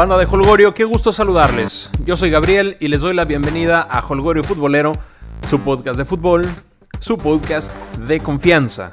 [0.00, 1.90] Banda de Holgorio, qué gusto saludarles.
[2.06, 4.92] Yo soy Gabriel y les doy la bienvenida a Holgorio Futbolero,
[5.46, 6.48] su podcast de fútbol,
[7.00, 8.92] su podcast de confianza.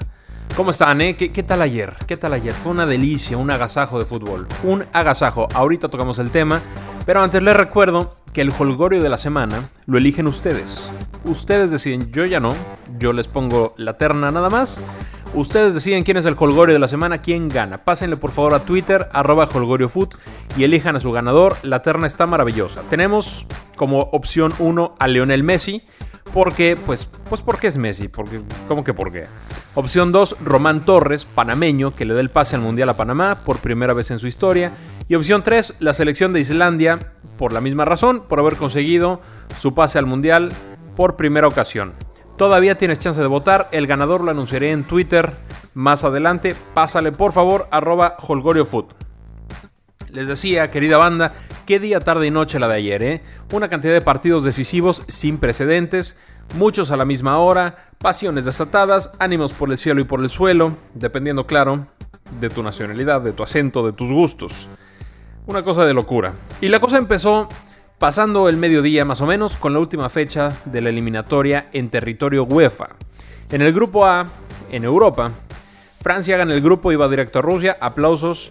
[0.57, 1.15] ¿Cómo están, eh?
[1.15, 1.93] ¿Qué, tal ayer?
[2.07, 2.53] ¿Qué tal ayer?
[2.53, 4.47] Fue una delicia, un agasajo de fútbol.
[4.63, 5.47] Un agasajo.
[5.53, 6.61] Ahorita tocamos el tema,
[7.05, 10.89] pero antes les recuerdo que el holgorio de la semana lo eligen ustedes.
[11.23, 12.53] Ustedes deciden, yo ya no,
[12.99, 14.81] yo les pongo la terna nada más.
[15.33, 17.83] Ustedes deciden quién es el holgorio de la semana, quién gana.
[17.83, 20.15] Pásenle por favor a Twitter, arroba holgoriofoot,
[20.57, 21.55] y elijan a su ganador.
[21.63, 22.81] La terna está maravillosa.
[22.89, 23.45] Tenemos
[23.75, 25.83] como opción 1 a Leonel Messi.
[26.33, 29.27] Porque, pues, pues porque es Messi, porque, ¿cómo que por qué?
[29.75, 33.59] Opción 2, Román Torres, panameño, que le da el pase al Mundial a Panamá por
[33.59, 34.73] primera vez en su historia.
[35.07, 39.21] Y opción 3, la selección de Islandia, por la misma razón, por haber conseguido
[39.57, 40.51] su pase al Mundial
[40.95, 41.93] por primera ocasión.
[42.37, 45.33] Todavía tienes chance de votar, el ganador lo anunciaré en Twitter
[45.73, 46.55] más adelante.
[46.75, 48.91] Pásale por favor, arroba holgoriofoot.
[50.11, 51.33] Les decía, querida banda,
[51.65, 53.23] qué día, tarde y noche la de ayer, ¿eh?
[53.51, 56.15] Una cantidad de partidos decisivos sin precedentes,
[56.53, 60.75] muchos a la misma hora, pasiones desatadas, ánimos por el cielo y por el suelo,
[60.93, 61.87] dependiendo, claro,
[62.39, 64.69] de tu nacionalidad, de tu acento, de tus gustos.
[65.47, 66.33] Una cosa de locura.
[66.61, 67.49] Y la cosa empezó
[67.99, 72.43] pasando el mediodía más o menos con la última fecha de la eliminatoria en territorio
[72.43, 72.89] UEFA.
[73.51, 74.27] En el grupo A,
[74.71, 75.31] en Europa,
[76.01, 77.77] Francia gana el grupo y va directo a Rusia.
[77.79, 78.49] Aplausos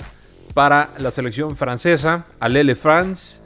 [0.52, 3.40] para la selección francesa, Alele France,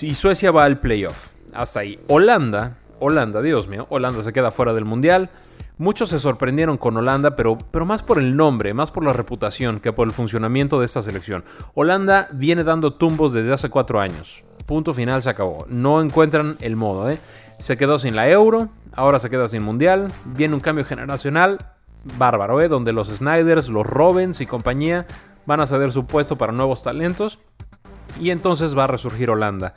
[0.00, 1.28] y Suecia va al playoff.
[1.54, 1.98] Hasta ahí.
[2.08, 5.30] Holanda, Holanda, Dios mío, Holanda se queda fuera del Mundial.
[5.78, 9.78] Muchos se sorprendieron con Holanda, pero, pero más por el nombre, más por la reputación
[9.78, 11.44] que por el funcionamiento de esta selección.
[11.74, 14.42] Holanda viene dando tumbos desde hace cuatro años.
[14.64, 15.66] Punto final, se acabó.
[15.68, 17.18] No encuentran el modo, ¿eh?
[17.58, 20.10] Se quedó sin la euro, ahora se queda sin mundial.
[20.24, 21.58] Viene un cambio generacional
[22.16, 22.68] bárbaro, ¿eh?
[22.68, 25.06] Donde los Snyders, los Robens y compañía
[25.44, 27.38] van a ceder su puesto para nuevos talentos.
[28.18, 29.74] Y entonces va a resurgir Holanda.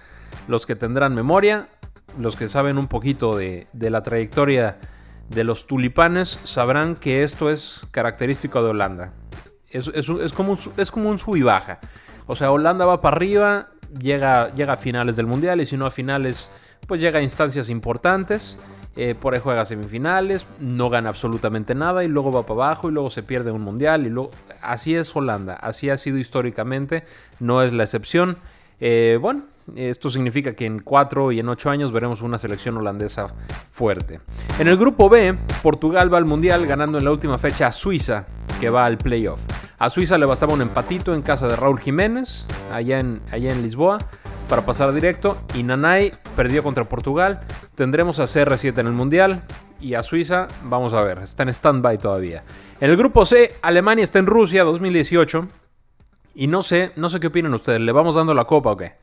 [0.47, 1.67] Los que tendrán memoria,
[2.17, 4.77] los que saben un poquito de, de la trayectoria
[5.29, 9.13] de los tulipanes sabrán que esto es característico de Holanda.
[9.69, 11.79] Es, como, un, sub y baja.
[12.25, 13.69] O sea, Holanda va para arriba,
[13.99, 16.51] llega, llega a finales del Mundial y si no a finales,
[16.87, 18.57] pues llega a instancias importantes.
[18.95, 22.91] Eh, por ahí juega semifinales, no gana absolutamente nada y luego va para abajo y
[22.91, 27.05] luego se pierde un mundial y luego así es Holanda, así ha sido históricamente,
[27.39, 28.37] no es la excepción.
[28.81, 29.43] Eh, bueno,
[29.75, 33.27] esto significa que en 4 y en 8 años veremos una selección holandesa
[33.69, 34.19] fuerte.
[34.59, 38.25] En el grupo B, Portugal va al Mundial ganando en la última fecha a Suiza,
[38.59, 39.41] que va al playoff.
[39.77, 43.61] A Suiza le bastaba un empatito en casa de Raúl Jiménez, allá en, allá en
[43.61, 43.99] Lisboa,
[44.49, 45.37] para pasar directo.
[45.53, 47.41] Y Nanay perdió contra Portugal.
[47.75, 49.43] Tendremos a CR7 en el Mundial.
[49.79, 52.43] Y a Suiza, vamos a ver, está en stand-by todavía.
[52.81, 55.47] En el grupo C, Alemania está en Rusia 2018.
[56.35, 57.79] Y no sé, no sé qué opinan ustedes.
[57.79, 58.95] ¿Le vamos dando la copa o qué?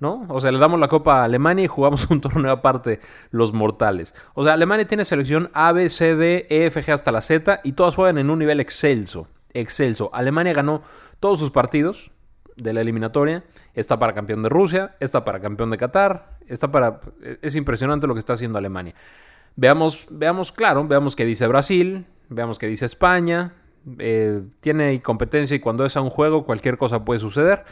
[0.00, 0.26] ¿No?
[0.28, 2.98] O sea, le damos la copa a Alemania y jugamos un torneo aparte
[3.30, 4.14] los mortales.
[4.34, 7.60] O sea, Alemania tiene selección A, B, C, D, E, F, G hasta la Z
[7.62, 9.28] y todas juegan en un nivel excelso.
[9.52, 10.10] Excelso.
[10.12, 10.82] Alemania ganó
[11.20, 12.10] todos sus partidos
[12.56, 13.44] de la eliminatoria.
[13.74, 17.00] Está para campeón de Rusia, está para campeón de Qatar, está para...
[17.42, 18.94] Es impresionante lo que está haciendo Alemania.
[19.56, 23.54] Veamos, veamos claro, veamos qué dice Brasil, veamos qué dice España.
[23.98, 27.64] Eh, tiene competencia y cuando es a un juego cualquier cosa puede suceder.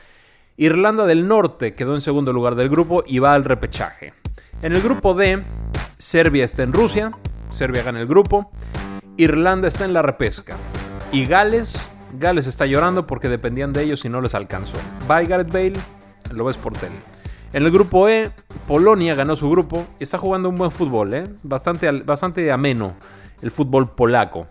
[0.61, 4.13] Irlanda del Norte quedó en segundo lugar del grupo y va al repechaje.
[4.61, 5.45] En el grupo D,
[5.99, 7.13] Serbia está en Rusia,
[7.49, 8.51] Serbia gana el grupo,
[9.17, 10.57] Irlanda está en la repesca
[11.13, 11.89] y Gales,
[12.19, 14.77] Gales está llorando porque dependían de ellos y no les alcanzó.
[15.07, 15.75] Bye Gareth Bale,
[16.33, 16.97] lo ves por tele.
[17.53, 18.33] En el grupo E,
[18.67, 21.25] Polonia ganó su grupo y está jugando un buen fútbol, ¿eh?
[21.45, 22.97] bastante, bastante ameno
[23.43, 24.49] el fútbol polaco.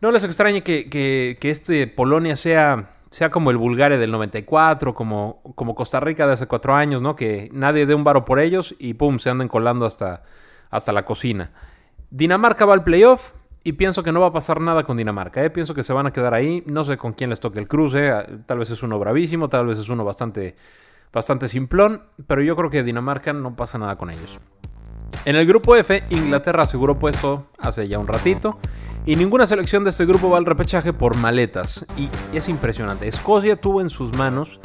[0.00, 4.94] No les extrañe que, que, que este Polonia sea sea como el Bulgaria del 94,
[4.94, 7.16] como, como Costa Rica de hace cuatro años, ¿no?
[7.16, 10.22] Que nadie dé un varo por ellos y pum, se anden colando hasta,
[10.70, 11.50] hasta la cocina.
[12.10, 13.32] Dinamarca va al playoff
[13.64, 15.50] y pienso que no va a pasar nada con Dinamarca, ¿eh?
[15.50, 18.12] Pienso que se van a quedar ahí, no sé con quién les toque el cruce,
[18.46, 20.54] tal vez es uno bravísimo, tal vez es uno bastante,
[21.12, 24.38] bastante simplón, pero yo creo que Dinamarca no pasa nada con ellos.
[25.24, 28.58] En el grupo F, Inglaterra aseguró puesto hace ya un ratito.
[29.06, 31.86] Y ninguna selección de este grupo va al repechaje por maletas.
[31.96, 33.08] Y es impresionante.
[33.08, 34.60] Escocia tuvo en sus manos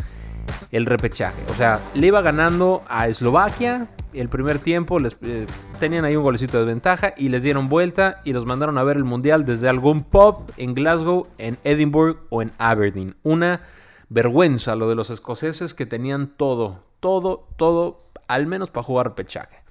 [0.72, 1.42] el repechaje.
[1.50, 5.00] O sea, le iba ganando a Eslovaquia el primer tiempo.
[5.00, 5.48] Les, eh,
[5.80, 8.98] tenían ahí un golecito de ventaja y les dieron vuelta y los mandaron a ver
[8.98, 13.16] el mundial desde algún pub en Glasgow, en Edinburgh o en Aberdeen.
[13.24, 13.62] Una
[14.10, 19.64] vergüenza lo de los escoceses que tenían todo, todo, todo, al menos para jugar repechaje.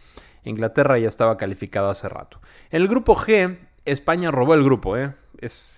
[0.44, 2.40] Inglaterra ya estaba calificado hace rato.
[2.70, 5.12] En el grupo G España robó el grupo, ¿eh?
[5.38, 5.72] Es,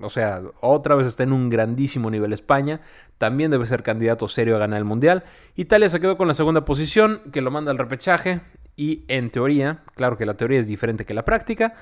[0.00, 2.80] O sea, otra vez está en un grandísimo nivel España.
[3.18, 5.24] También debe ser candidato serio a ganar el Mundial.
[5.54, 8.40] Italia se quedó con la segunda posición, que lo manda al repechaje.
[8.76, 11.74] Y en teoría, claro que la teoría es diferente que la práctica,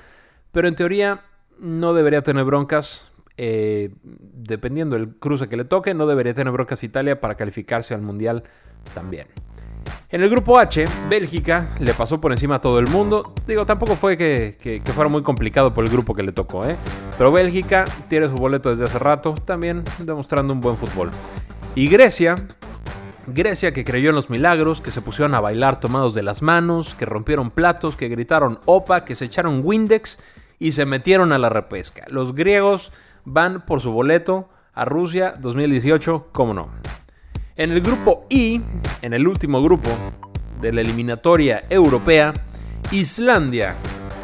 [0.51, 1.23] pero en teoría
[1.59, 3.11] no debería tener broncas.
[3.37, 8.01] Eh, dependiendo del cruce que le toque, no debería tener broncas Italia para calificarse al
[8.01, 8.43] Mundial
[8.93, 9.27] también.
[10.15, 13.33] En el grupo H, Bélgica le pasó por encima a todo el mundo.
[13.45, 16.77] Digo, tampoco fue que, fuera muy complicado por el grupo que le tocó, ¿eh?
[17.17, 21.11] Pero Bélgica tiene su boleto desde hace rato, también demostrando un buen fútbol.
[21.75, 22.35] Y Grecia,
[23.27, 26.95] Grecia que creyó en los milagros, que se pusieron a bailar tomados de las manos,
[26.95, 30.19] que rompieron platos, que gritaron opa, que se echaron Windex
[30.59, 32.03] y se metieron a la repesca.
[32.07, 32.93] Los griegos
[33.25, 36.69] van por su boleto a Rusia 2018, ¿cómo no?
[37.57, 38.61] En el grupo I,
[39.01, 39.87] en el último grupo
[40.59, 42.33] de la eliminatoria europea,
[42.91, 43.75] Islandia,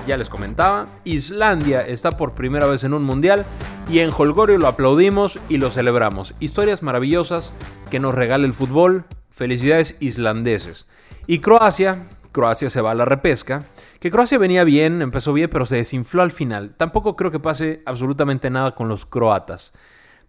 [0.05, 3.45] ya les comentaba, Islandia está por primera vez en un mundial
[3.89, 6.35] y en Holgorio lo aplaudimos y lo celebramos.
[6.41, 7.53] Historias maravillosas
[7.89, 9.05] que nos regala el fútbol.
[9.29, 10.85] Felicidades islandeses.
[11.25, 12.03] Y Croacia,
[12.33, 13.63] Croacia se va a la repesca.
[14.01, 16.75] Que Croacia venía bien, empezó bien, pero se desinfló al final.
[16.75, 19.71] Tampoco creo que pase absolutamente nada con los croatas.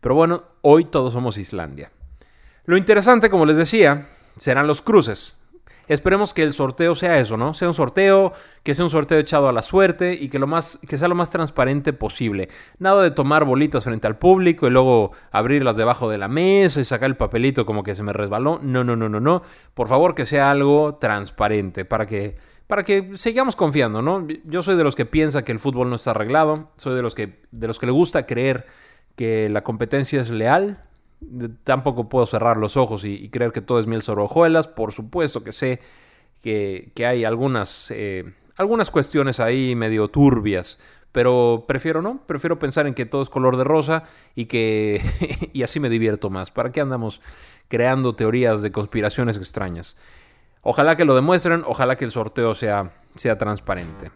[0.00, 1.90] Pero bueno, hoy todos somos Islandia.
[2.64, 4.06] Lo interesante, como les decía,
[4.36, 5.42] serán los cruces.
[5.88, 7.54] Esperemos que el sorteo sea eso, ¿no?
[7.54, 8.32] Sea un sorteo,
[8.62, 11.16] que sea un sorteo echado a la suerte y que, lo más, que sea lo
[11.16, 12.48] más transparente posible.
[12.78, 16.84] Nada de tomar bolitas frente al público y luego abrirlas debajo de la mesa y
[16.84, 18.60] sacar el papelito como que se me resbaló.
[18.62, 19.42] No, no, no, no, no.
[19.74, 22.36] Por favor, que sea algo transparente para que,
[22.68, 24.26] para que sigamos confiando, ¿no?
[24.44, 26.70] Yo soy de los que piensa que el fútbol no está arreglado.
[26.76, 28.66] Soy de los que, de los que le gusta creer
[29.16, 30.80] que la competencia es leal
[31.64, 34.68] tampoco puedo cerrar los ojos y, creer que todo es miel sobre hojuelas.
[34.68, 35.80] Por supuesto que sé
[36.42, 40.78] que, hay algunas, eh, algunas cuestiones ahí medio turbias,
[41.12, 44.04] pero prefiero no, prefiero pensar en que todo es color de rosa
[44.34, 45.02] y que
[45.52, 46.50] y así me divierto más.
[46.50, 47.20] ¿Para qué andamos
[47.68, 49.96] creando teorías de conspiraciones extrañas?
[50.62, 54.10] Ojalá que lo demuestren, ojalá que el sorteo sea, sea transparente.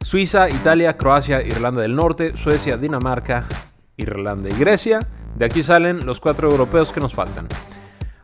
[0.00, 3.46] Suiza, Italia, Croacia, Irlanda del Norte, Suecia, Dinamarca,
[3.96, 5.00] Irlanda y Grecia
[5.36, 7.46] de aquí salen los cuatro europeos que nos faltan.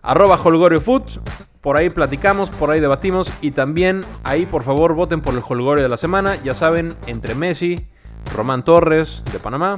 [0.03, 1.21] Arroba Holgorio Food,
[1.61, 5.83] por ahí platicamos, por ahí debatimos y también ahí por favor voten por el Holgorio
[5.83, 7.87] de la semana, ya saben, entre Messi,
[8.35, 9.77] Román Torres de Panamá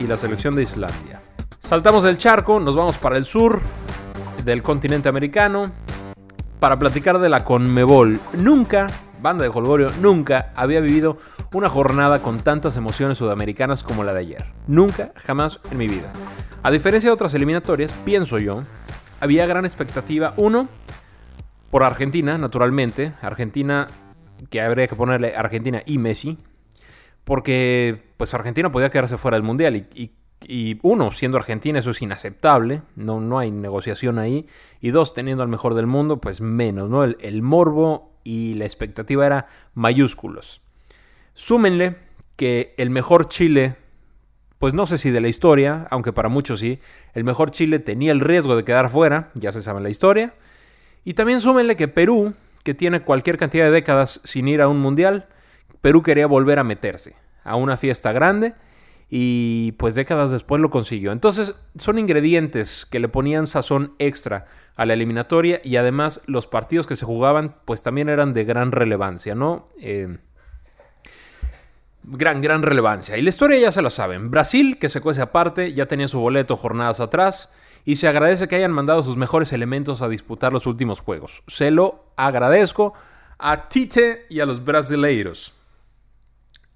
[0.00, 1.20] y la selección de Islandia.
[1.60, 3.60] Saltamos del charco, nos vamos para el sur
[4.44, 5.70] del continente americano
[6.58, 8.18] para platicar de la Conmebol.
[8.34, 8.88] Nunca,
[9.22, 11.16] banda de Holgorio, nunca había vivido
[11.54, 14.44] una jornada con tantas emociones sudamericanas como la de ayer.
[14.66, 16.12] Nunca, jamás en mi vida.
[16.62, 18.62] A diferencia de otras eliminatorias, pienso yo,
[19.20, 20.34] había gran expectativa.
[20.36, 20.68] Uno,
[21.70, 23.12] por Argentina, naturalmente.
[23.22, 23.86] Argentina,
[24.50, 26.38] que habría que ponerle Argentina y Messi.
[27.24, 29.88] Porque, pues, Argentina podía quedarse fuera del Mundial.
[29.94, 30.12] Y,
[30.82, 32.82] uno, siendo Argentina, eso es inaceptable.
[32.96, 34.48] No, no hay negociación ahí.
[34.80, 37.04] Y dos, teniendo al mejor del mundo, pues menos, ¿no?
[37.04, 40.62] El, el morbo y la expectativa era mayúsculos.
[41.34, 41.96] Súmenle
[42.36, 43.76] que el mejor Chile
[44.62, 46.78] pues no sé si de la historia, aunque para muchos sí,
[47.14, 50.34] el mejor Chile tenía el riesgo de quedar fuera, ya se sabe la historia.
[51.02, 52.32] Y también súmenle que Perú,
[52.62, 55.26] que tiene cualquier cantidad de décadas sin ir a un mundial,
[55.80, 58.54] Perú quería volver a meterse a una fiesta grande
[59.14, 61.12] y pues décadas después lo consiguió.
[61.12, 64.46] Entonces son ingredientes que le ponían sazón extra
[64.78, 68.72] a la eliminatoria y además los partidos que se jugaban pues también eran de gran
[68.72, 69.68] relevancia, ¿no?
[69.78, 70.16] Eh,
[72.04, 73.18] gran, gran relevancia.
[73.18, 74.30] Y la historia ya se la saben.
[74.30, 77.52] Brasil, que se cuece aparte, ya tenía su boleto jornadas atrás
[77.84, 81.42] y se agradece que hayan mandado sus mejores elementos a disputar los últimos juegos.
[81.48, 82.94] Se lo agradezco
[83.38, 85.52] a Tite y a los brasileiros.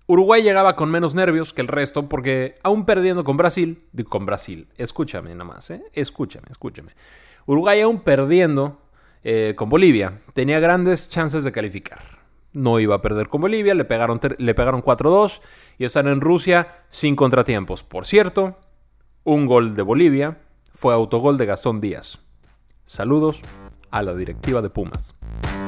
[0.06, 4.68] Uruguay llegaba con menos nervios que el resto porque aún perdiendo con Brasil, con Brasil,
[4.76, 5.82] escúchame nada más, ¿eh?
[5.92, 6.92] escúchame, escúchame.
[7.46, 8.80] Uruguay aún perdiendo
[9.24, 12.16] eh, con Bolivia tenía grandes chances de calificar
[12.56, 15.40] no iba a perder con Bolivia, le pegaron, le pegaron 4-2
[15.76, 17.84] y están en Rusia sin contratiempos.
[17.84, 18.56] Por cierto,
[19.24, 20.38] un gol de Bolivia
[20.72, 22.18] fue autogol de Gastón Díaz.
[22.86, 23.42] Saludos
[23.90, 25.16] a la directiva de Pumas.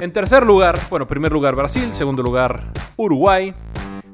[0.00, 3.54] En tercer lugar, bueno, primer lugar Brasil, segundo lugar Uruguay,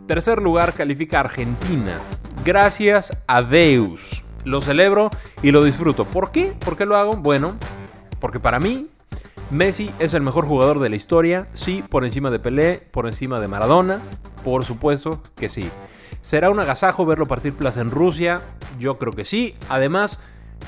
[0.06, 1.98] tercer lugar califica Argentina.
[2.44, 4.22] Gracias a Deus.
[4.44, 5.10] Lo celebro
[5.42, 6.04] y lo disfruto.
[6.04, 6.52] ¿Por qué?
[6.64, 7.16] ¿Por qué lo hago?
[7.16, 7.56] Bueno,
[8.20, 8.88] porque para mí
[9.50, 13.40] Messi es el mejor jugador de la historia, sí, por encima de Pelé, por encima
[13.40, 14.00] de Maradona,
[14.44, 15.70] por supuesto que sí.
[16.20, 18.40] ¿Será un agasajo verlo partir plaza en Rusia?
[18.78, 19.54] Yo creo que sí.
[19.68, 20.20] Además,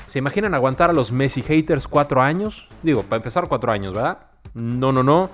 [0.07, 2.69] ¿se imaginan aguantar a los Messi haters cuatro años?
[2.83, 4.19] Digo, para empezar cuatro años, ¿verdad?
[4.53, 5.29] No, no, no.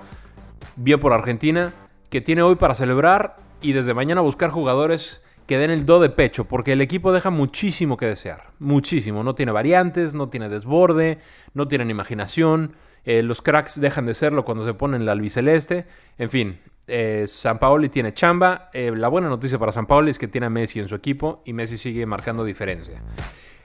[0.76, 1.72] Bien por Argentina,
[2.10, 6.10] que tiene hoy para celebrar y desde mañana buscar jugadores que den el do de
[6.10, 8.50] pecho, porque el equipo deja muchísimo que desear.
[8.58, 9.22] Muchísimo.
[9.22, 11.18] No tiene variantes, no tiene desborde,
[11.54, 12.76] no tienen imaginación.
[13.04, 15.86] Eh, los cracks dejan de serlo cuando se ponen la albiceleste.
[16.18, 18.70] En fin, eh, San Paoli tiene chamba.
[18.72, 21.42] Eh, la buena noticia para San Paoli es que tiene a Messi en su equipo
[21.44, 23.02] y Messi sigue marcando diferencia.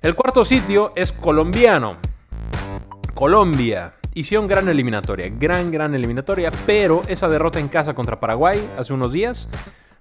[0.01, 1.97] El cuarto sitio es colombiano.
[3.13, 3.95] Colombia.
[4.13, 9.13] Hicieron gran eliminatoria, gran, gran eliminatoria, pero esa derrota en casa contra Paraguay hace unos
[9.13, 9.49] días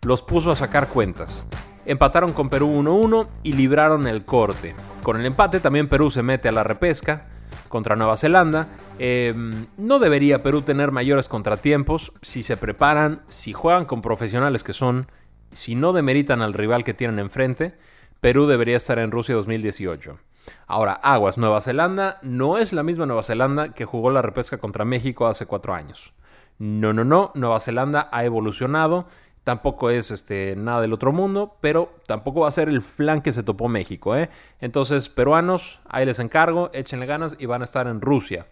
[0.02, 1.44] los puso a sacar cuentas.
[1.86, 4.74] Empataron con Perú 1-1 y libraron el corte.
[5.02, 7.26] Con el empate también Perú se mete a la repesca
[7.68, 8.68] contra Nueva Zelanda.
[8.98, 14.72] Em, no debería Perú tener mayores contratiempos si se preparan, si juegan con profesionales que
[14.72, 15.10] son,
[15.52, 17.78] si no demeritan al rival que tienen enfrente.
[18.20, 20.18] Perú debería estar en Rusia 2018.
[20.66, 24.84] Ahora, aguas, Nueva Zelanda no es la misma Nueva Zelanda que jugó la repesca contra
[24.84, 26.14] México hace cuatro años.
[26.58, 29.06] No, no, no, Nueva Zelanda ha evolucionado
[29.48, 33.32] Tampoco es este, nada del otro mundo, pero tampoco va a ser el flan que
[33.32, 34.14] se topó México.
[34.14, 34.28] ¿eh?
[34.60, 38.46] Entonces, peruanos, ahí les encargo, échenle ganas y van a estar en Rusia.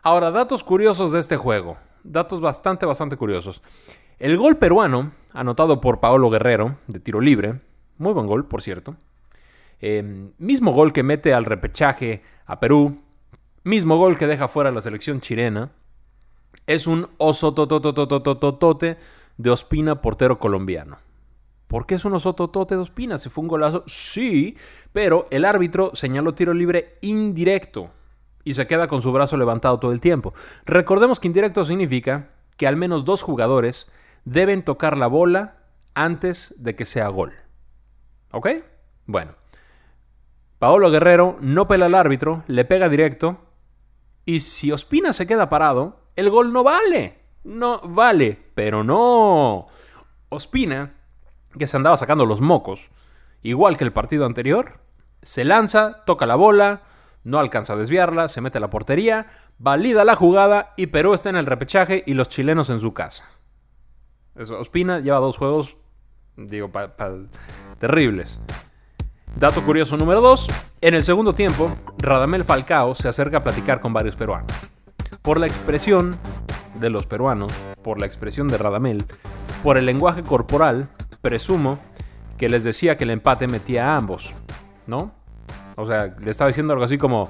[0.00, 1.76] Ahora, datos curiosos de este juego.
[2.04, 3.62] Datos bastante, bastante curiosos.
[4.20, 7.58] El gol peruano, anotado por Paolo Guerrero, de tiro libre,
[7.96, 8.94] muy buen gol, por cierto.
[9.80, 13.02] Em, mismo gol que mete al repechaje a Perú.
[13.64, 15.72] Mismo gol que deja fuera a la selección chilena.
[16.68, 18.98] Es un oso totototototote
[19.38, 20.98] de Ospina, portero colombiano.
[21.68, 23.18] ¿Por qué es un osototote de Ospina?
[23.18, 23.84] ¿Se fue un golazo?
[23.86, 24.56] Sí,
[24.92, 27.90] pero el árbitro señaló tiro libre indirecto
[28.42, 30.34] y se queda con su brazo levantado todo el tiempo.
[30.64, 33.90] Recordemos que indirecto significa que al menos dos jugadores
[34.24, 35.58] deben tocar la bola
[35.94, 37.32] antes de que sea gol.
[38.32, 38.48] ¿Ok?
[39.06, 39.32] Bueno.
[40.58, 43.38] Paolo Guerrero no pela al árbitro, le pega directo
[44.24, 47.18] y si Ospina se queda parado, el gol no vale
[47.48, 49.68] no vale, pero no.
[50.30, 50.92] Ospina,
[51.56, 52.90] que se andaba sacando los mocos,
[53.40, 54.80] igual que el partido anterior,
[55.22, 56.82] se lanza, toca la bola,
[57.22, 61.30] no alcanza a desviarla, se mete a la portería, valida la jugada y Perú está
[61.30, 63.30] en el repechaje y los chilenos en su casa.
[64.34, 65.76] Ospina lleva dos juegos,
[66.36, 66.68] digo,
[67.78, 68.40] terribles.
[69.36, 70.48] Dato curioso número 2.
[70.80, 74.50] En el segundo tiempo, Radamel Falcao se acerca a platicar con varios peruanos.
[75.22, 76.18] Por la expresión
[76.80, 79.04] de los peruanos, por la expresión de Radamel,
[79.62, 80.88] por el lenguaje corporal,
[81.20, 81.78] presumo
[82.36, 84.34] que les decía que el empate metía a ambos,
[84.86, 85.12] ¿no?
[85.76, 87.28] O sea, le estaba diciendo algo así como,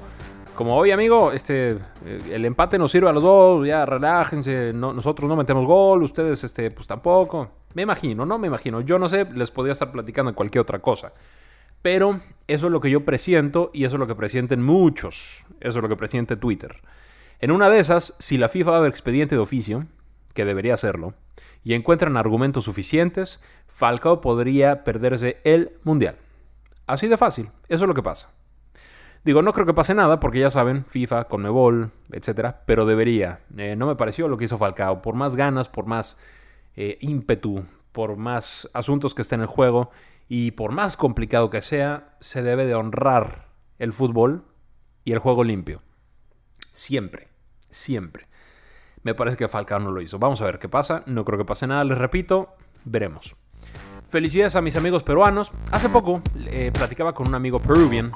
[0.55, 5.29] como oye amigo, este, eh, el empate nos sirve a los dos, ya relájense, nosotros
[5.29, 7.51] no metemos gol, ustedes este, pues tampoco.
[7.75, 10.79] Me imagino, no me imagino, yo no sé, les podía estar platicando en cualquier otra
[10.79, 11.13] cosa.
[11.81, 15.79] Pero eso es lo que yo presiento y eso es lo que presienten muchos, eso
[15.79, 16.81] es lo que presiente Twitter.
[17.41, 19.87] En una de esas, si la FIFA va a ver expediente de oficio,
[20.33, 21.13] que debería hacerlo,
[21.63, 26.17] y encuentran argumentos suficientes, Falcao podría perderse el Mundial.
[26.85, 28.33] Así de fácil, eso es lo que pasa.
[29.23, 33.39] Digo, no creo que pase nada porque ya saben, FIFA, Conmebol, etcétera, pero debería.
[33.57, 35.01] Eh, no me pareció lo que hizo Falcao.
[35.01, 36.17] Por más ganas, por más
[36.75, 39.91] eh, ímpetu, por más asuntos que estén en el juego
[40.27, 44.45] y por más complicado que sea, se debe de honrar el fútbol
[45.05, 45.81] y el juego limpio.
[46.71, 47.28] Siempre
[47.69, 48.27] siempre.
[49.03, 50.19] Me parece que Falcao no lo hizo.
[50.19, 51.03] Vamos a ver qué pasa.
[51.05, 52.55] No creo que pase nada, les repito.
[52.85, 53.35] Veremos.
[54.09, 55.51] Felicidades a mis amigos peruanos.
[55.71, 58.11] Hace poco eh, platicaba con un amigo peruvian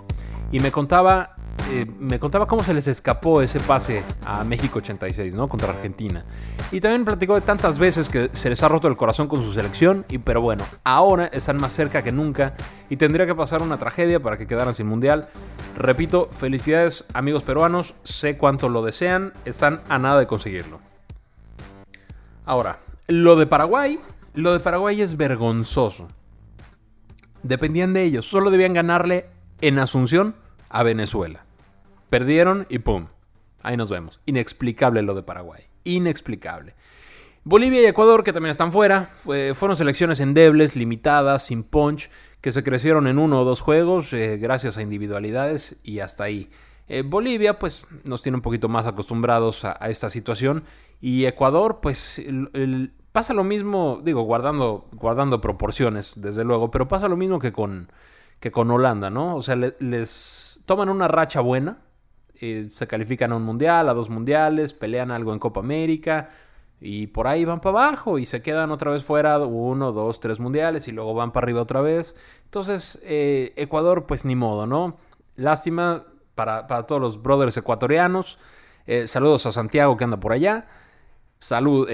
[0.52, 1.36] y me contaba
[1.72, 5.48] eh, me contaba cómo se les escapó ese pase a México 86, ¿no?
[5.48, 6.26] Contra Argentina.
[6.72, 9.54] Y también platicó de tantas veces que se les ha roto el corazón con su
[9.54, 12.54] selección, y, pero bueno, ahora están más cerca que nunca
[12.90, 15.30] y tendría que pasar una tragedia para que quedaran sin mundial.
[15.76, 20.80] Repito, felicidades amigos peruanos, sé cuánto lo desean, están a nada de conseguirlo.
[22.46, 24.00] Ahora, lo de Paraguay,
[24.34, 26.08] lo de Paraguay es vergonzoso.
[27.42, 29.28] Dependían de ellos, solo debían ganarle
[29.62, 30.36] en Asunción
[30.70, 31.46] a Venezuela.
[32.14, 33.08] Perdieron y ¡pum!
[33.64, 34.22] Ahí nos vemos.
[34.28, 35.64] Inexplicable lo de Paraguay.
[35.84, 36.76] Inexplicable.
[37.44, 39.10] Bolivia y Ecuador, que también están fuera,
[39.56, 44.38] fueron selecciones endebles, limitadas, sin punch, que se crecieron en uno o dos juegos eh,
[44.38, 46.52] gracias a individualidades y hasta ahí.
[46.88, 50.66] Eh, Bolivia, pues, nos tiene un poquito más acostumbrados a, esta situación.
[51.02, 52.22] Y Ecuador, pues,
[53.12, 57.92] pasa lo mismo, digo, guardando, guardando proporciones, desde luego, pero pasa lo mismo que con,
[58.40, 59.36] que con Holanda, ¿no?
[59.36, 61.80] O sea, les toman una racha buena,
[62.42, 66.30] eh, se califican a un mundial, a dos mundiales, pelean algo en Copa América
[66.80, 70.40] y por ahí van para abajo y se quedan otra vez fuera uno, dos, tres
[70.40, 72.16] mundiales y luego van para arriba otra vez.
[72.46, 74.98] Entonces, eh, Ecuador, pues ni modo, ¿no?
[75.36, 78.40] Lástima para, todos los brothers ecuatorianos.
[78.88, 80.68] Eh, saludos a Santiago que anda por allá.
[81.40, 81.88] salud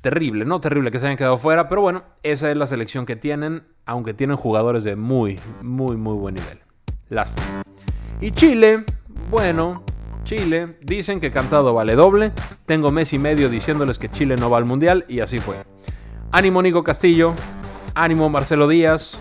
[0.00, 0.60] terrible, ¿no?
[0.60, 4.14] Terrible que se hayan quedado fuera, pero bueno, esa es la selección que tienen, aunque
[4.14, 6.60] tienen jugadores de muy, muy, muy buen nivel.
[7.08, 7.62] Lástima.
[8.20, 8.84] Y Chile,
[9.30, 9.82] bueno,
[10.24, 12.32] Chile, dicen que cantado vale doble.
[12.66, 15.56] Tengo mes y medio diciéndoles que Chile no va al mundial y así fue.
[16.32, 17.34] Ánimo Nico Castillo,
[17.94, 19.18] ánimo Marcelo Díaz,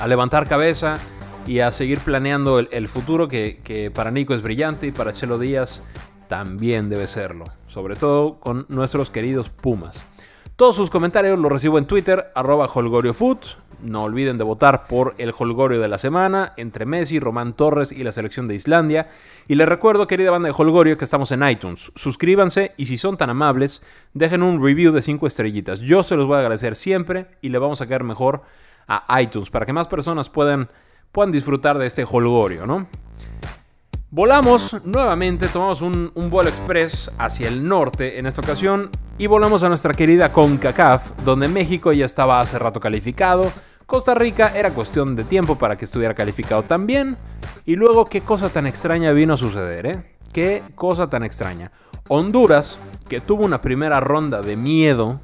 [0.00, 0.98] a levantar cabeza
[1.46, 5.38] y a seguir planeando el, futuro que, que, para Nico es brillante y para Chelo
[5.38, 5.84] Díaz
[6.28, 10.02] también debe serlo, sobre todo con nuestros queridos Pumas.
[10.56, 13.44] Todos sus comentarios los recibo en Twitter, arroba holgoriofoot.
[13.82, 18.04] No olviden de votar por el Holgorio de la semana entre Messi, Román Torres y
[18.04, 19.08] la selección de Islandia.
[19.48, 21.92] Y les recuerdo, querida banda de Holgorio, que estamos en iTunes.
[21.94, 25.80] Suscríbanse y si son tan amables, dejen un review de 5 estrellitas.
[25.80, 28.42] Yo se los voy a agradecer siempre y le vamos a caer mejor
[28.86, 30.68] a iTunes para que más personas puedan,
[31.12, 32.86] puedan disfrutar de este Holgorio, ¿no?
[34.14, 39.68] Volamos nuevamente, tomamos un, vuelo express hacia el norte en esta ocasión y volamos a
[39.68, 43.50] nuestra querida CONCACAF, donde México ya estaba hace rato calificado,
[43.86, 47.16] Costa Rica era cuestión de tiempo para que estuviera calificado también.
[47.66, 50.16] Y luego, qué cosa tan extraña vino a suceder, ¿eh?
[50.32, 51.72] Qué cosa tan extraña.
[52.06, 52.78] Honduras,
[53.08, 55.20] que tuvo una primera ronda de miedo,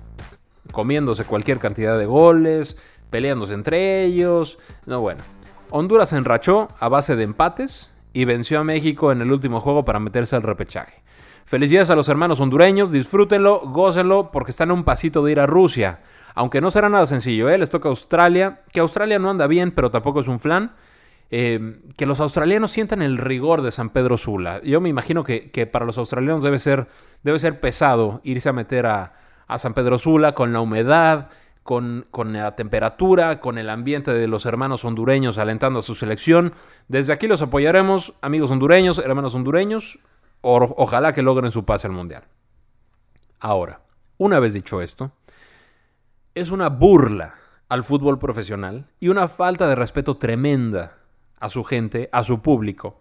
[0.73, 2.77] comiéndose cualquier cantidad de goles,
[3.09, 4.59] peleándose entre ellos.
[4.85, 5.23] No, bueno.
[5.71, 10.01] Honduras enrachó a base de empates y venció a México en el último juego para
[10.01, 11.03] meterse al repechaje.
[11.45, 15.47] Felicidades a los hermanos hondureños, disfrútenlo, gócenlo, porque están a un pasito de ir a
[15.47, 16.01] Rusia.
[16.35, 17.59] Aunque no será nada sencillo, ¿eh?
[17.59, 20.73] les toca Australia, que Australia no anda bien, pero tampoco es un flan.
[21.33, 24.61] Eh, que los australianos sientan el rigor de San Pedro Sula.
[24.65, 26.89] Yo me imagino que, para los australianos debe ser,
[27.23, 29.13] debe ser pesado irse a meter a,
[29.59, 31.29] San Pedro Sula con la humedad,
[31.63, 36.53] con, la temperatura, con el ambiente de los hermanos hondureños alentando a su selección.
[36.89, 39.99] Desde aquí los apoyaremos, amigos hondureños, hermanos hondureños.
[40.41, 42.25] ojalá que logren su pase al Mundial.
[43.39, 43.83] Ahora,
[44.19, 45.13] una vez dicho esto,
[46.35, 47.35] es una burla
[47.69, 50.97] al fútbol profesional y una falta de respeto tremenda
[51.39, 52.99] a su gente, a su público.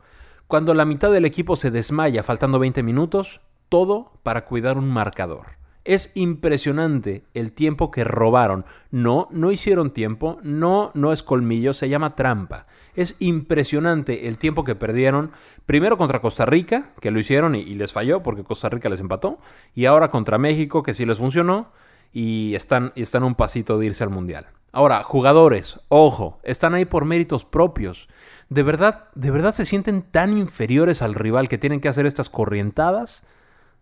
[0.48, 5.59] Cuando la mitad del equipo se desmaya faltando 20 minutos, todo para cuidar un marcador.
[5.86, 8.66] Es impresionante el tiempo que robaron.
[8.92, 12.68] No, no hicieron tiempo, no, no es colmillo, se llama trampa.
[12.96, 15.32] Es impresionante el tiempo que perdieron,
[15.66, 19.40] primero contra Costa Rica, que lo hicieron y, les falló porque Costa Rica les empató,
[19.74, 21.72] y ahora contra México, que sí les funcionó,
[22.12, 24.48] y están, y están un pasito de irse al Mundial.
[24.72, 28.08] Ahora, jugadores, ojo, están ahí por méritos propios.
[28.50, 32.30] ¿De verdad, ¿De verdad se sienten tan inferiores al rival que tienen que hacer estas
[32.30, 33.26] corrientadas?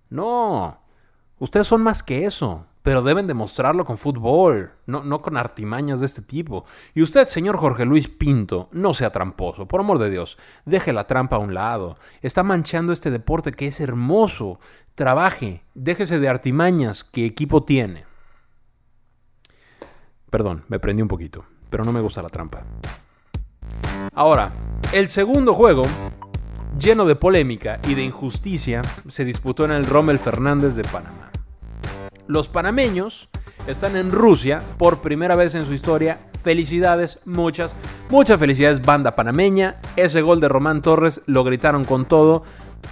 [0.09, 0.79] No,
[1.39, 6.05] ustedes son más que eso, pero deben demostrarlo con fútbol, no, no con artimañas de
[6.05, 6.63] este tipo.
[6.95, 11.05] Y usted, señor Jorge Luis Pinto, no sea tramposo, por amor de Dios, deje la
[11.05, 11.97] trampa a un lado.
[12.21, 14.59] Está manchando este deporte que es hermoso.
[14.95, 18.05] Trabaje, déjese de artimañas que equipo tiene.
[20.29, 22.63] Perdón, me prendí un poquito, pero no me gusta la trampa.
[24.13, 24.51] Ahora,
[24.93, 25.83] el segundo juego,
[26.79, 31.26] lleno de polémica y de injusticia, se disputó en el Rommel Fernández de Panamá.
[32.27, 33.29] Los panameños
[33.67, 36.19] están en Rusia por primera vez en su historia.
[36.43, 37.75] Felicidades, muchas,
[38.09, 39.79] muchas felicidades, banda panameña.
[39.95, 42.43] Ese gol de Román Torres lo gritaron con todo.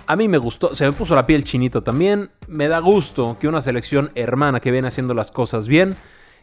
[0.07, 2.31] A mí me gustó, se me puso la piel chinito también.
[2.47, 5.95] Me da gusto que una selección hermana que viene haciendo las cosas bien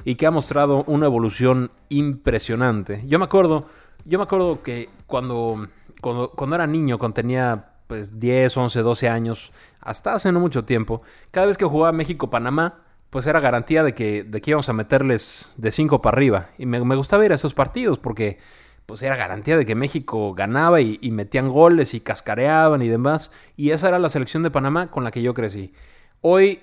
[0.05, 3.03] y que ha mostrado una evolución impresionante.
[3.07, 3.67] Yo me acuerdo,
[4.05, 5.69] yo me acuerdo que cuando,
[6.01, 9.53] cuando, era niño, cuando tenía pues 10, 11, 12 años,
[9.83, 14.25] hasta hace no mucho tiempo, cada vez que jugaba México-Panamá, pues era garantía de que,
[14.25, 16.49] de que íbamos a meterles de 5 para arriba.
[16.57, 18.39] Y me, gustaba ir a esos partidos porque
[18.87, 23.31] pues era garantía de que México ganaba y, metían goles y cascareaban y demás.
[23.59, 25.75] Y esa era la selección de Panamá con la que yo crecí.
[26.23, 26.63] Hoy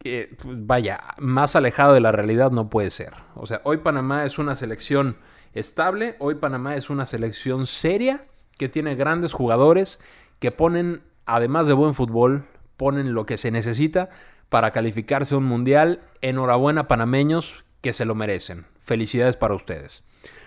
[0.00, 3.14] pues, vaya, más alejado de la realidad no puede ser.
[3.34, 5.16] O sea, hoy Panamá es una selección
[5.54, 10.00] estable, hoy Panamá es una selección seria, que tiene grandes jugadores,
[10.38, 12.46] que ponen, además de buen fútbol,
[12.76, 14.08] ponen lo que se necesita
[14.48, 16.00] para calificarse a un mundial.
[16.20, 18.66] Enhorabuena panameños que se lo merecen.
[18.80, 20.04] Felicidades para ustedes.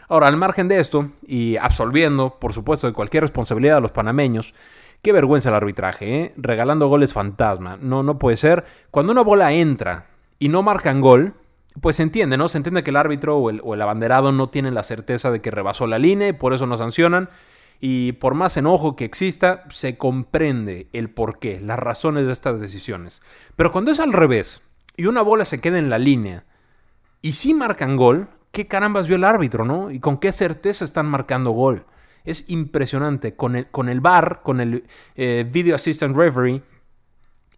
[0.07, 4.53] Ahora, al margen de esto, y absolviendo, por supuesto, de cualquier responsabilidad a los panameños,
[5.01, 6.33] Qué vergüenza el arbitraje, ¿eh?
[6.37, 7.77] Regalando goles fantasma.
[7.81, 8.65] No, no puede ser.
[8.91, 10.05] Cuando una bola entra
[10.37, 11.33] y no marcan gol,
[11.81, 12.47] pues se entiende, ¿no?
[12.47, 15.41] Se entiende que el árbitro o el, o el abanderado no tienen la certeza de
[15.41, 17.29] que rebasó la línea y por eso no sancionan.
[17.83, 23.23] Y por más enojo que exista, se comprende el porqué, las razones de estas decisiones.
[23.55, 24.63] Pero cuando es al revés
[24.95, 26.45] y una bola se queda en la línea
[27.23, 29.89] y sí marcan gol, ¿qué carambas vio el árbitro, no?
[29.89, 31.85] ¿Y con qué certeza están marcando gol?
[32.23, 33.35] Es impresionante.
[33.35, 36.61] Con el, con el VAR, con el eh, Video Assistant Referee,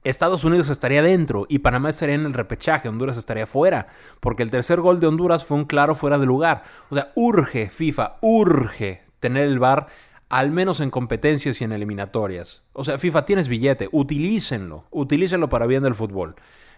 [0.06, 3.88] Estados Unidos estaría dentro y Panamá estaría en el repechaje, Honduras estaría fuera,
[4.20, 6.64] porque el tercer gol de Honduras fue un claro fuera de lugar.
[6.90, 9.88] O sea, urge FIFA, urge tener el VAR
[10.34, 12.64] al menos en competencias y en eliminatorias.
[12.74, 16.34] O sea, FIFA, tienes billete, utilícenlo, utilícenlo para bien del fútbol.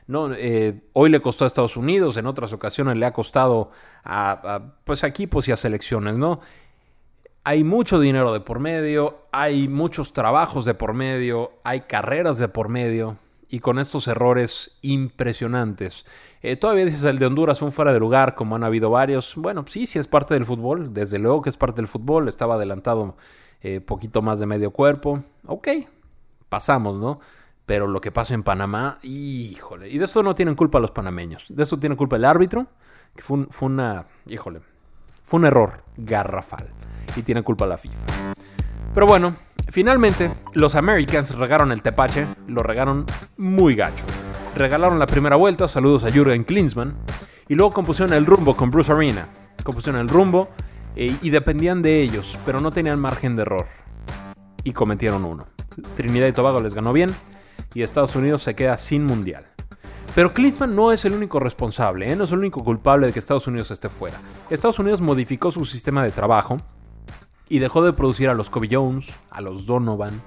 [0.07, 3.71] No, eh, hoy le costó a Estados Unidos, en otras ocasiones le ha costado
[4.03, 6.41] a, pues equipos y a selecciones, ¿no?
[7.45, 12.49] Hay mucho dinero de por medio, hay muchos trabajos de por medio, hay carreras de
[12.49, 13.15] por medio
[13.47, 16.05] y con estos errores impresionantes.
[16.41, 19.35] Eh, todavía dices el de Honduras un fuera de lugar, como han habido varios.
[19.37, 22.55] Bueno, sí, sí es parte del fútbol, desde luego que es parte del fútbol, estaba
[22.55, 23.15] adelantado
[23.61, 25.21] eh, poquito más de medio cuerpo.
[25.47, 25.67] Ok,
[26.49, 27.19] pasamos, ¿no?
[27.65, 29.89] Pero lo que pasa en Panamá, híjole.
[29.89, 31.47] Y de esto no tienen culpa los panameños.
[31.49, 32.67] De eso tiene culpa el árbitro,
[33.15, 34.61] que fue, fue una, híjole,
[35.23, 36.67] fue un error garrafal.
[37.15, 37.99] Y tiene culpa la FIFA.
[38.93, 39.35] Pero bueno,
[39.69, 43.05] finalmente los Americans regaron el tepache, lo regaron
[43.37, 44.05] muy gacho.
[44.55, 46.95] Regalaron la primera vuelta, saludos a Jürgen Klinsmann.
[47.47, 49.27] Y luego compusieron el rumbo con Bruce Arena.
[49.63, 50.49] Compusieron el rumbo
[50.95, 53.65] eh, y dependían de ellos, pero no tenían margen de error.
[54.63, 55.47] Y cometieron uno.
[55.97, 57.13] Trinidad y Tobago les ganó bien
[57.73, 59.45] y Estados Unidos se queda sin mundial.
[60.15, 62.15] Pero Klinsmann no es el único responsable, ¿eh?
[62.15, 64.17] no es el único culpable de que Estados Unidos esté fuera.
[64.49, 66.57] Estados Unidos modificó su sistema de trabajo
[67.49, 70.21] y dejó de producir a los Kobe Jones, a los Donovan,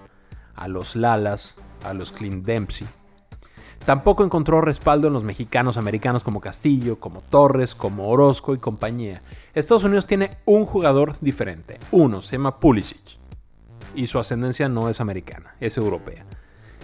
[0.55, 2.87] a los Lalas, a los Clint Dempsey.
[3.85, 9.23] Tampoco encontró respaldo en los mexicanos americanos como Castillo, como Torres, como Orozco y compañía.
[9.55, 11.79] Estados Unidos tiene un jugador diferente.
[11.91, 13.01] Uno, se llama Pulisic.
[13.95, 16.27] Y su ascendencia no es americana, es europea.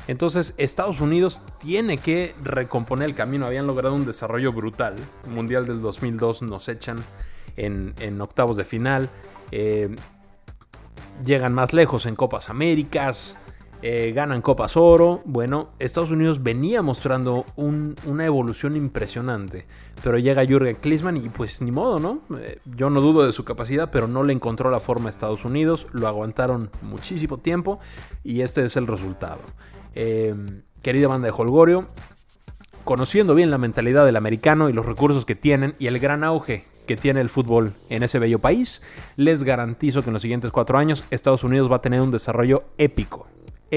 [0.06, 3.46] Entonces Estados Unidos tiene que recomponer el camino.
[3.46, 4.96] Habían logrado un desarrollo brutal.
[5.28, 6.98] Mundial del 2002 nos echan
[7.56, 9.08] en, octavos de final.
[9.50, 9.94] Eh,
[11.24, 13.36] llegan más lejos en Copas Américas.
[13.86, 15.20] Eh, ganan Copas Oro.
[15.26, 19.66] Bueno, Estados Unidos venía mostrando una evolución impresionante.
[20.02, 22.20] Pero llega Jürgen Klinsmann y pues ni modo, ¿no?
[22.38, 25.44] Eh, yo no dudo de su capacidad, pero no le encontró la forma a Estados
[25.44, 25.86] Unidos.
[25.92, 27.78] Lo aguantaron muchísimo tiempo
[28.22, 29.40] y este es el resultado.
[29.94, 31.86] Em, querida banda de Holgorio,
[32.84, 36.64] conociendo bien la mentalidad del americano y los recursos que tienen y el gran auge
[36.86, 38.80] que tiene el fútbol en ese bello país,
[39.16, 42.64] les garantizo que en los siguientes cuatro años Estados Unidos va a tener un desarrollo
[42.78, 43.26] épico.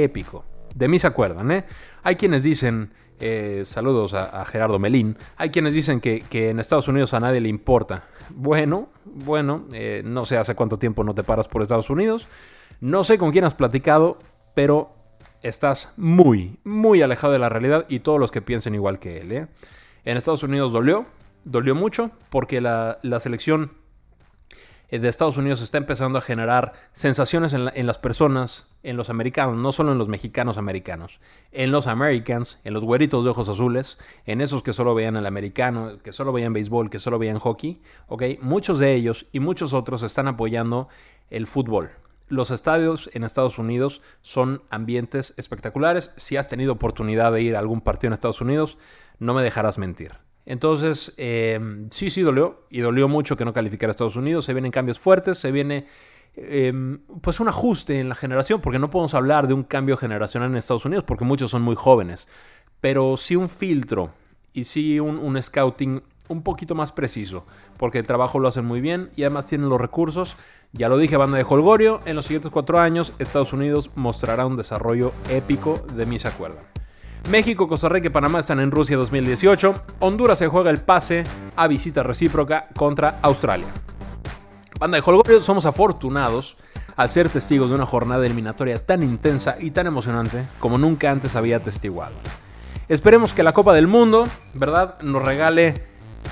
[0.03, 0.45] Épico.
[0.75, 1.65] De mí se acuerdan, ¿eh?
[2.03, 7.13] Hay quienes dicen, eh, saludos a, Gerardo Melín, hay quienes dicen que, en Estados Unidos
[7.13, 8.03] a nadie le importa.
[8.29, 12.27] Bueno, bueno, eh, no sé hace cuánto tiempo no te paras por Estados Unidos,
[12.79, 14.19] no sé con quién has platicado,
[14.53, 14.91] pero
[15.41, 19.31] estás muy, muy alejado de la realidad y todos los que piensen igual que él.
[19.31, 19.47] ¿eh?
[20.05, 21.05] En Estados Unidos dolió,
[21.43, 23.71] dolió mucho porque la, selección
[24.89, 29.71] de Estados Unidos está empezando a generar sensaciones en, las personas, en los americanos, no
[29.71, 31.19] solo en los mexicanos americanos,
[31.51, 35.25] en los Americans, en los güeritos de ojos azules, en esos que solo veían el
[35.25, 38.23] americano, que solo veían béisbol, que solo veían hockey, ¿ok?
[38.41, 40.87] Muchos de ellos y muchos otros están apoyando
[41.29, 41.91] el fútbol,
[42.29, 46.13] los estadios en Estados Unidos son ambientes espectaculares.
[46.17, 48.77] Si has tenido oportunidad de ir a algún partido en Estados Unidos,
[49.17, 50.26] no me dejarás mentir.
[50.47, 52.63] Entonces, em, sí, sí dolió.
[52.69, 54.45] Y dolió mucho que no calificara a Estados Unidos.
[54.45, 55.85] Se vienen cambios fuertes, se viene
[56.35, 60.49] em, pues un ajuste en la generación, porque no podemos hablar de un cambio generacional
[60.49, 62.27] en Estados Unidos, porque muchos son muy jóvenes.
[62.79, 64.13] Pero sí un filtro
[64.53, 67.45] y sí un, un scouting un poquito más preciso,
[67.77, 70.37] porque el trabajo lo hacen muy bien y además tienen los recursos.
[70.71, 74.55] Ya lo dije, banda de Holgorio, en los siguientes cuatro años Estados Unidos mostrará un
[74.55, 76.61] desarrollo épico de mis acuerdos.
[77.29, 79.75] México, Costa Rica y Panamá están en Rusia 2018.
[79.99, 81.25] Honduras se juega el pase
[81.57, 83.67] a visita recíproca contra Australia.
[84.79, 86.57] Banda de Holgorio, somos afortunados
[86.95, 91.35] al ser testigos de una jornada eliminatoria tan intensa y tan emocionante como nunca antes
[91.35, 92.15] había testiguado.
[92.87, 95.83] Esperemos que la Copa del Mundo, ¿verdad?, nos regale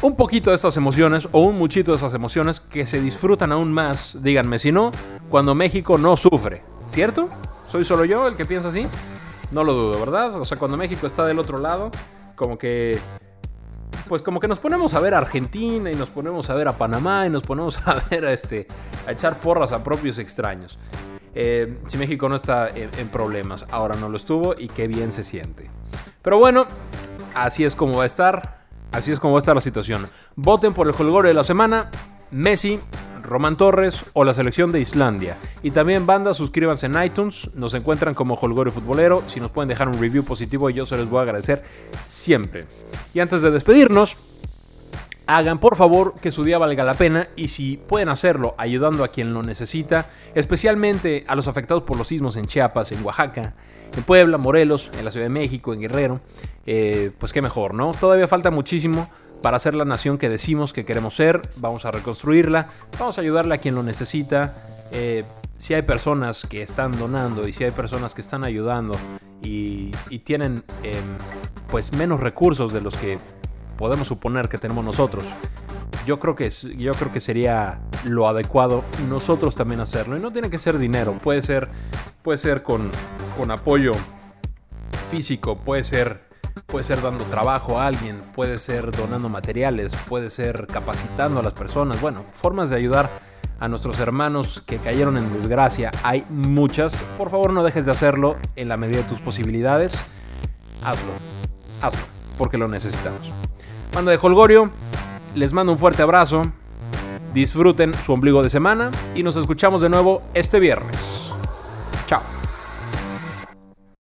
[0.02, 3.74] un poquito de estas emociones o un muchito de esas emociones que se disfrutan aún
[3.74, 4.92] más, díganme si no,
[5.30, 7.28] cuando México no sufre, ¿cierto?
[7.68, 8.88] ¿Soy solo yo el que piensa así?
[9.52, 10.36] No lo dudo, ¿verdad?
[10.36, 11.92] O sea, cuando México está del otro lado,
[12.36, 13.00] como que
[14.08, 16.74] pues como que nos ponemos a ver a Argentina y nos ponemos a ver a
[16.74, 18.68] Panamá y nos ponemos a ver a este
[19.08, 20.78] a echar porras a propios extraños.
[21.34, 25.24] Eh, si México no está en, problemas, ahora no lo estuvo y qué bien se
[25.24, 25.70] siente.
[26.22, 26.66] Pero bueno,
[27.36, 28.66] así es como va a estar.
[28.92, 30.08] Así es como va a estar la situación.
[30.38, 31.92] Voten por el Holgorio de la semana.
[32.32, 32.80] Messi,
[33.26, 35.38] Román Torres o la selección de Islandia.
[35.64, 39.88] Y también banda, suscríbanse en iTunes, nos encuentran como Holgorio Futbolero, si nos pueden dejar
[39.90, 41.64] un review positivo yo se los voy a agradecer
[42.08, 42.66] siempre.
[43.14, 44.18] Y antes de despedirnos,
[45.28, 49.10] hagan por favor que su día valga la pena y si pueden hacerlo ayudando a
[49.10, 53.54] quien lo necesita, especialmente a los afectados por los sismos en Chiapas, en Oaxaca,
[53.96, 56.20] en Puebla, Morelos, en la Ciudad de México, en Guerrero,
[56.66, 57.94] eh, pues qué mejor, ¿no?
[57.94, 59.10] Todavía falta muchísimo
[59.46, 63.54] para ser la nación que decimos que queremos ser, vamos a reconstruirla, vamos a ayudarle
[63.54, 64.56] a quien lo necesita.
[64.92, 65.24] Eh,
[65.60, 68.98] si hay personas que están donando y si hay personas que están ayudando
[69.44, 69.92] y,
[70.24, 70.96] tienen em,
[71.68, 73.20] pues menos recursos de los que
[73.78, 75.24] podemos suponer que tenemos nosotros,
[76.08, 80.50] yo creo que yo creo que sería lo adecuado nosotros también hacerlo y no tiene
[80.50, 81.70] que ser dinero puede ser
[82.24, 82.90] puede ser con,
[83.38, 83.92] con apoyo
[85.12, 86.25] físico puede ser
[86.66, 91.54] puede ser dando trabajo a alguien puede ser donando materiales puede ser capacitando a las
[91.54, 92.02] personas.
[92.02, 93.10] Bueno formas de ayudar
[93.60, 95.92] a nuestros hermanos que cayeron en desgracia.
[96.04, 96.96] Hay muchas.
[97.18, 99.96] Por favor no dejes de hacerlo en la medida de tus posibilidades.
[100.84, 101.14] Hazlo.
[101.82, 103.34] Hazlo porque lo necesitamos.
[103.94, 104.70] Manda de Holgorio
[105.36, 106.44] les mando un fuerte abrazo,
[107.34, 111.32] disfruten su ombligo de semana y nos escuchamos de nuevo este viernes.